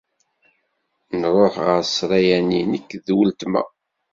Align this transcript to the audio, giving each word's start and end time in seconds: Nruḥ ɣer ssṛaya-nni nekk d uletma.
Nruḥ 1.19 1.55
ɣer 1.65 1.81
ssṛaya-nni 1.87 2.61
nekk 2.71 2.89
d 3.05 3.07
uletma. 3.19 3.61